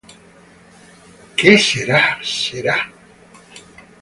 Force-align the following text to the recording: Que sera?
Que 1.37 1.51
sera? 1.67 2.01